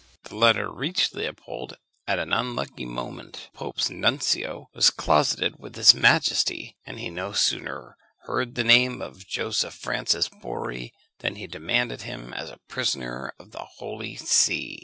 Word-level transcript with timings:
The 0.23 0.35
letter 0.35 0.71
reached 0.71 1.13
Leopold 1.13 1.77
at 2.07 2.17
an 2.17 2.33
unlucky 2.33 2.85
moment. 2.87 3.49
The 3.53 3.57
pope's 3.59 3.91
nuncio 3.91 4.67
was 4.73 4.89
closeted 4.89 5.59
with 5.59 5.75
his 5.75 5.93
majesty; 5.93 6.75
and 6.87 6.97
he 6.99 7.11
no 7.11 7.33
sooner 7.33 7.95
heard 8.23 8.55
the 8.55 8.63
name 8.63 8.99
of 9.03 9.27
Joseph 9.27 9.75
Francis 9.75 10.27
Borri, 10.27 10.91
than 11.19 11.35
he 11.35 11.45
demanded 11.45 12.01
him 12.01 12.33
as 12.33 12.49
a 12.49 12.57
prisoner 12.67 13.35
of 13.39 13.51
the 13.51 13.65
Holy 13.77 14.15
See. 14.15 14.79